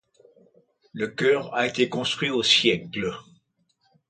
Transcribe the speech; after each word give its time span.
Le 0.93 1.09
chœur 1.09 1.53
a 1.53 1.67
été 1.67 1.87
construit 1.87 2.31
au 2.31 2.41
siècle. 2.41 3.11